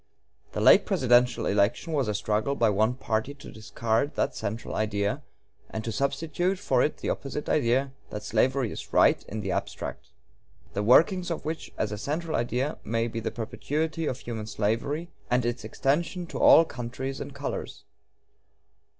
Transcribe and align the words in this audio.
The 0.53 0.61
late 0.61 0.87
presidential 0.87 1.45
election 1.45 1.93
was 1.93 2.07
a 2.07 2.15
struggle 2.15 2.55
by 2.55 2.71
one 2.71 2.95
party 2.95 3.35
to 3.35 3.51
discard 3.51 4.15
that 4.15 4.35
central 4.35 4.73
idea 4.73 5.21
and 5.69 5.83
to 5.83 5.91
substitute 5.91 6.57
for 6.57 6.81
it 6.81 6.97
the 6.97 7.11
opposite 7.11 7.47
idea 7.47 7.91
that 8.09 8.23
slavery 8.23 8.71
is 8.71 8.93
right 8.93 9.21
in 9.27 9.41
the 9.41 9.51
abstract; 9.51 10.07
the 10.73 10.81
workings 10.81 11.29
of 11.29 11.45
which 11.45 11.71
as 11.77 11.91
a 11.91 11.99
central 11.99 12.35
idea 12.35 12.79
may 12.83 13.07
be 13.07 13.19
the 13.19 13.29
perpetuity 13.29 14.07
of 14.07 14.17
human 14.17 14.47
slavery 14.47 15.11
and 15.29 15.45
its 15.45 15.63
extension 15.63 16.25
to 16.25 16.39
all 16.39 16.65
countries 16.65 17.21
and 17.21 17.35
colors.... 17.35 17.83